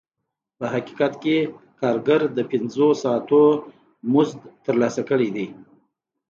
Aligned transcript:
په 0.57 0.65
حقیقت 0.73 1.13
کې 1.23 1.37
کارګر 1.79 2.21
د 2.37 2.39
پنځه 2.51 2.87
ساعتونو 3.03 3.59
مزد 4.13 4.39
ترلاسه 4.65 5.01
کړی 5.09 5.29
دی 5.35 5.47